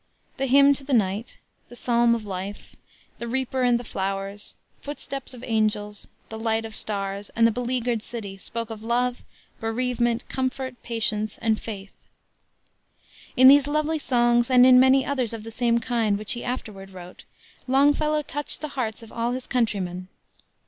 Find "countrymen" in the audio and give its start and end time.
19.45-20.07